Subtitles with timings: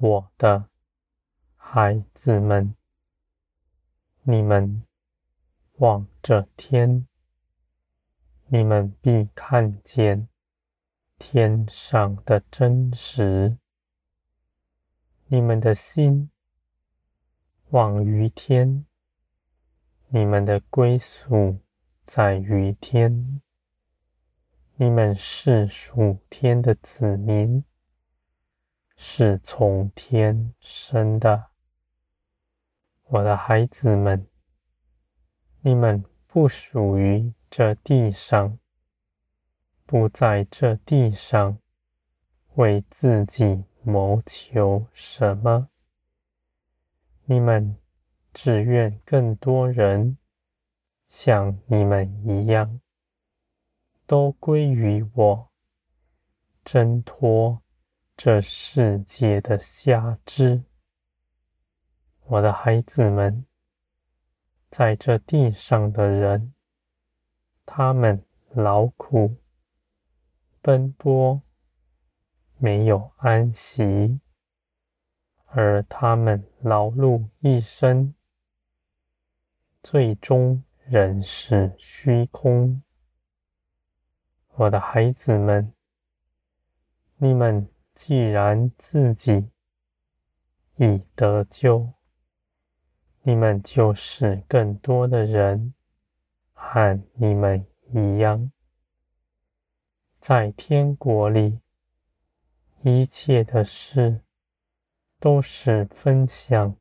[0.00, 0.68] 我的
[1.56, 2.76] 孩子们，
[4.22, 4.84] 你们
[5.78, 7.08] 望着天，
[8.46, 10.28] 你们必看见
[11.18, 13.58] 天上的真实。
[15.26, 16.30] 你们的心
[17.70, 18.86] 望于天，
[20.10, 21.58] 你们的归宿
[22.06, 23.40] 在于天。
[24.76, 27.64] 你们是属天的子民，
[29.00, 31.50] 是从天生的。
[33.04, 34.26] 我的孩子们，
[35.60, 38.58] 你们不属于这地上，
[39.86, 41.60] 不在这地上
[42.56, 45.68] 为自己谋求什么。
[47.26, 47.76] 你们
[48.34, 50.18] 只愿更多人
[51.06, 52.80] 像你们一样。
[54.06, 55.50] 都归于我，
[56.64, 57.62] 挣脱
[58.20, 60.64] 这世界的瞎子。
[62.24, 63.46] 我的孩子们，
[64.68, 66.52] 在这地上的人，
[67.64, 69.36] 他们劳苦
[70.60, 71.40] 奔波，
[72.56, 74.18] 没有安息，
[75.44, 78.12] 而他们劳碌一生，
[79.80, 82.82] 最终仍是虚空。
[84.54, 85.72] 我的孩子们，
[87.18, 89.50] 你们既然自己
[90.76, 91.94] 已得救，
[93.22, 95.74] 你们就使更多的人
[96.52, 98.52] 和你们一样，
[100.20, 101.58] 在天国里，
[102.82, 104.22] 一切的事
[105.18, 106.76] 都是分享。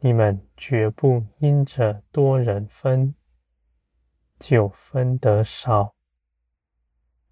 [0.00, 3.14] 你们绝不因着多人分，
[4.38, 5.94] 就分得少。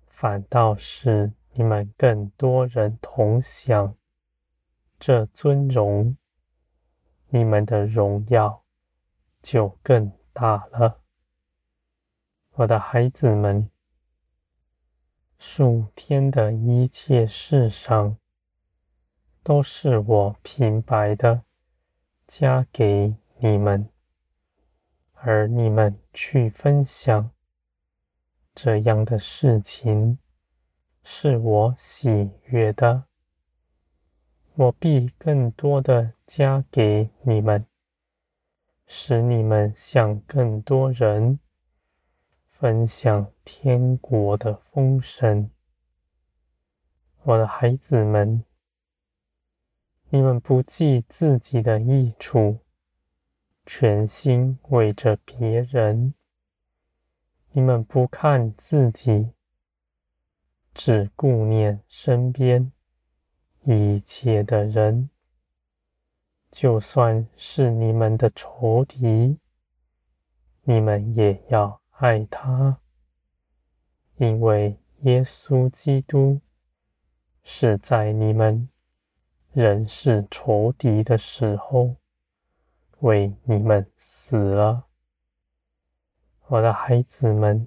[0.07, 3.97] 反倒是你们更多人同享
[4.97, 6.17] 这尊荣，
[7.31, 8.63] 你们的荣耀
[9.43, 11.01] 就更大了。
[12.53, 13.69] 我的孩子们，
[15.37, 18.17] 数天的一切事上，
[19.43, 21.43] 都是我平白的
[22.25, 23.91] 加给你们，
[25.13, 27.33] 而你们去分享。
[28.55, 30.21] 这样的事情
[31.03, 33.05] 是我喜悦的，
[34.55, 37.67] 我必更多的加给你们，
[38.87, 41.39] 使你们向更多人
[42.47, 45.51] 分享天国的丰盛。
[47.23, 48.45] 我的孩子们，
[50.11, 52.59] 你们不计自己的益处，
[53.67, 56.15] 全心为着别人。
[57.53, 59.33] 你们不看自己，
[60.79, 62.71] 只顾念身边
[63.65, 65.11] 一切的人，
[66.53, 69.41] 就算是你们的仇敌，
[70.63, 72.79] 你们也要爱他，
[74.19, 76.41] 因为耶稣基督
[77.43, 78.69] 是在你们
[79.51, 81.97] 仍是仇敌的时候，
[83.01, 84.85] 为你们死了。
[86.47, 87.67] 我的孩子们，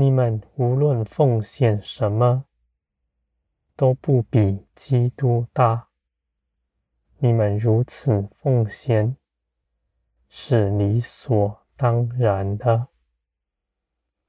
[0.00, 2.44] 你们无论奉献什么，
[3.74, 5.88] 都不比基督大。
[7.16, 9.16] 你们如此奉献，
[10.28, 12.86] 是理所当然的。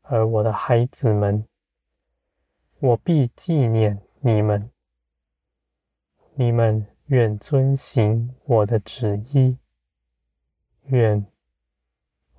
[0.02, 1.48] 而我的孩子们，
[2.80, 4.72] 我必纪念你们。
[6.34, 9.60] 你们愿遵行我的旨意，
[10.86, 11.24] 愿。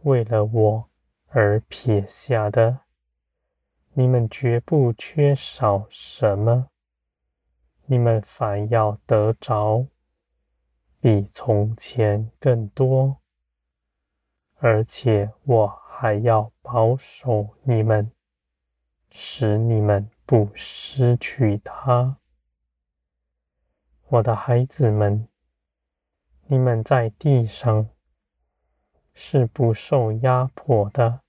[0.03, 0.91] 为了我
[1.29, 2.81] 而撇下的，
[3.95, 6.69] 你们绝不缺少什么。
[7.87, 9.87] 你们反要得着，
[11.01, 13.17] 比从前更多，
[14.57, 18.11] 而且我还要保守你们，
[19.11, 22.19] 使你们不失去它。
[24.07, 25.29] 我的孩子们，
[26.47, 27.89] 你们在地上。
[29.13, 31.21] 是不受压迫的，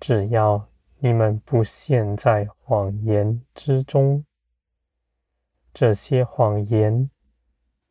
[0.00, 4.24] 只要你们不陷在谎言之中。
[5.72, 7.10] 这些谎言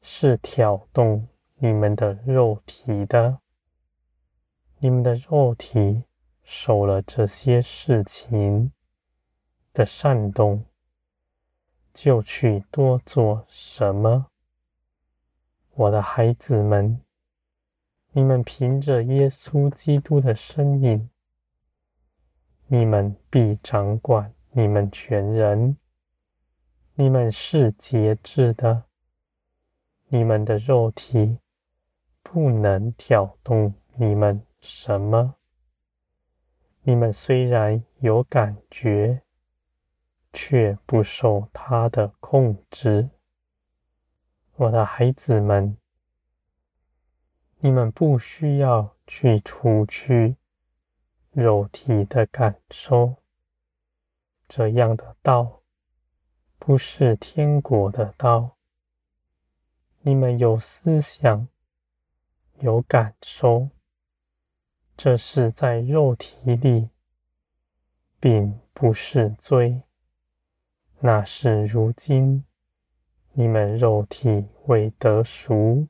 [0.01, 3.39] 是挑动你们的肉体的，
[4.79, 6.03] 你们的肉体
[6.43, 8.71] 受了这些事情
[9.71, 10.65] 的煽动，
[11.93, 14.27] 就去多做什么。
[15.73, 17.01] 我的孩子们。
[18.17, 21.09] 你们凭着耶稣基督的生命，
[22.67, 25.77] 你们必掌管你们全人。
[26.95, 28.85] 你们是节制的，
[30.07, 31.38] 你们的肉体
[32.23, 35.35] 不能挑动你们什么。
[36.81, 39.21] 你们虽然有感觉，
[40.33, 43.09] 却不受它的控制。
[44.56, 45.77] 我的孩子们，
[47.59, 50.38] 你们不需要去除去
[51.35, 53.17] 肉体的感受，
[54.47, 55.63] 这样的道
[56.57, 58.55] 不是天国的道。
[59.99, 61.45] 你们有思想，
[62.59, 63.67] 有感受。
[64.95, 66.89] 这是在肉体里，
[68.17, 69.81] 并不是罪。
[71.01, 72.45] 那是如今
[73.33, 75.89] 你们肉体未得熟，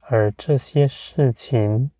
[0.00, 1.90] 而这些事情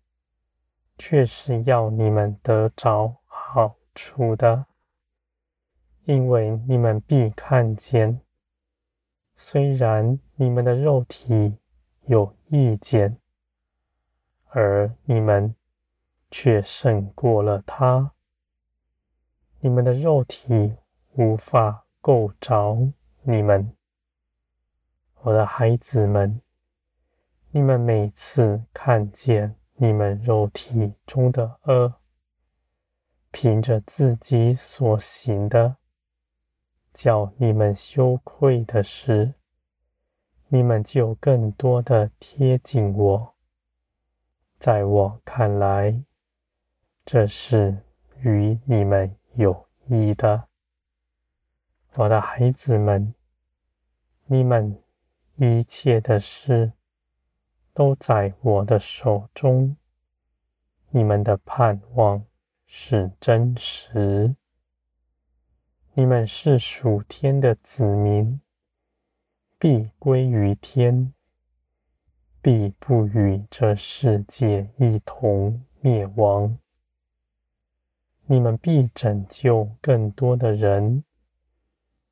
[0.97, 4.65] 却是要你们得着好处的，
[6.05, 8.21] 因为你们必看见，
[9.35, 11.57] 虽然你们的肉体
[12.05, 13.17] 有意见，
[14.49, 15.55] 而你们。
[16.29, 18.11] 却胜过了他。
[19.61, 20.75] 你们的肉体
[21.13, 22.77] 无法够着
[23.21, 23.73] 你们，
[25.21, 26.41] 我的孩子们。
[27.51, 31.95] 你们每次看见你们肉体中的恶，
[33.31, 35.77] 凭着自己所行的，
[36.93, 39.33] 叫你们羞愧的事，
[40.47, 43.35] 你们就更多的贴近我。
[44.59, 46.03] 在我看来。
[47.09, 47.85] 这是
[48.19, 50.49] 与你们有益的，
[51.93, 53.13] 我的孩子们。
[54.25, 54.77] 你们
[55.37, 56.73] 一切的事
[57.77, 59.77] 都在我的手中。
[60.89, 62.25] 你们的盼望
[62.65, 64.35] 是真实。
[65.93, 68.41] 你们是属天的子民，
[69.59, 71.13] 必归于天，
[72.41, 76.57] 必不与这世界一同灭亡。
[78.25, 81.03] 你们必拯救更多的人，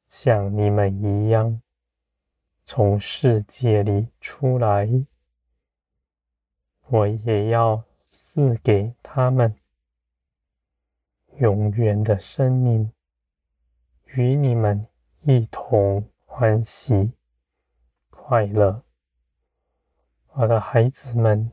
[0.08, 1.60] 像你们一样，
[2.64, 4.88] 从世界里出来。
[6.88, 9.56] 我也要赐给他们
[11.38, 12.92] 永远的生命，
[14.06, 14.88] 与你们
[15.22, 17.12] 一同欢喜
[18.10, 18.84] 快乐。
[20.34, 21.52] 我的孩子们，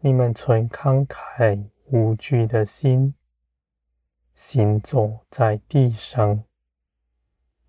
[0.00, 3.14] 你们存慷慨无惧的心。
[4.34, 6.44] 行走在地上，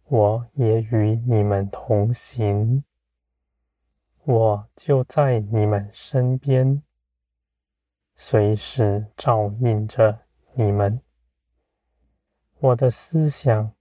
[0.05, 2.83] 我也与你们同行，
[4.25, 6.81] 我就在你们身边，
[8.15, 10.17] 随时照应着
[10.53, 11.01] 你们。
[12.59, 13.73] 我的思想、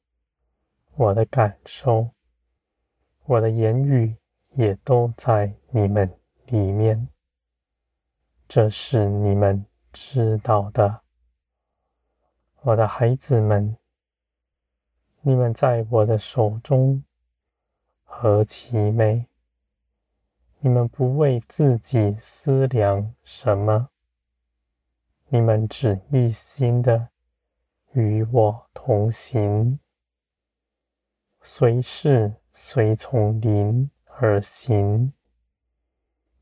[0.97, 2.11] 我的感受、
[3.25, 4.17] 我的言语
[4.57, 6.13] 也都在你们
[6.47, 7.09] 里面，
[8.49, 11.03] 这是你们知道的。
[12.63, 13.77] 我的孩子们，
[15.21, 17.05] 你们在我的手中
[18.03, 19.29] 何其美！
[20.65, 23.89] 你们不为自己思量什么，
[25.27, 27.09] 你们只一心的
[27.95, 29.81] 与我同行，
[31.43, 35.13] 随事随从灵而行，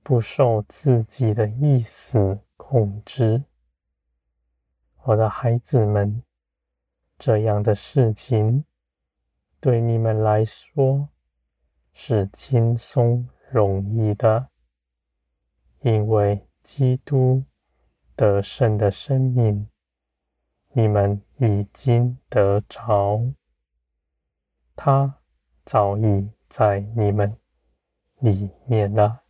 [0.03, 3.45] 不受自己的意思控制。
[5.05, 6.23] 我的孩子们，
[7.17, 8.67] 这样的事情
[9.61, 11.09] 对你们来说
[11.95, 14.49] 是轻松容易的，
[15.81, 17.45] 因为基督
[18.17, 19.69] 得胜的生命，
[20.73, 23.35] 你们已经得着，
[24.75, 25.19] 他
[25.65, 27.37] 早已在你们
[28.21, 29.23] 里面了。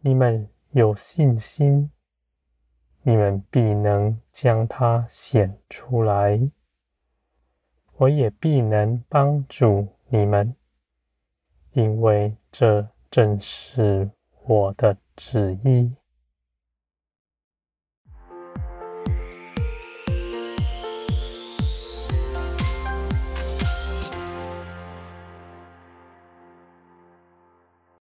[0.00, 1.90] 你们有信心。
[3.04, 6.40] 你们必能将它显出来，
[7.96, 10.54] 我也必能帮助你们，
[11.74, 14.10] 因为这正是
[14.44, 15.90] 我的旨意。